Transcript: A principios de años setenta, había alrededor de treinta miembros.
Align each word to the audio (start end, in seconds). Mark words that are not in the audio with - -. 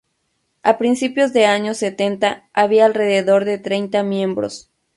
A 0.63 0.79
principios 0.79 1.31
de 1.31 1.45
años 1.45 1.77
setenta, 1.77 2.49
había 2.53 2.87
alrededor 2.87 3.45
de 3.45 3.59
treinta 3.59 4.01
miembros. 4.01 4.71